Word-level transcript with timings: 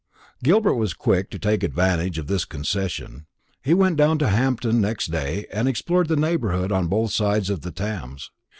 Gilbert 0.43 0.73
was 0.73 0.95
quick 0.95 1.29
to 1.29 1.37
take 1.37 1.61
advantage 1.61 2.17
of 2.17 2.25
this 2.25 2.43
concession. 2.43 3.27
He 3.61 3.75
went 3.75 3.97
down 3.97 4.17
to 4.17 4.29
Hampton 4.29 4.81
next 4.81 5.11
day, 5.11 5.45
and 5.53 5.67
explored 5.69 6.07
the 6.07 6.15
neighbourhood 6.15 6.71
on 6.71 6.87
both 6.87 7.11
sides 7.11 7.51
of 7.51 7.61
the 7.61 7.69
Thames. 7.71 8.31